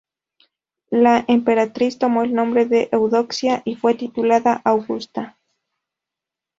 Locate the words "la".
0.89-1.23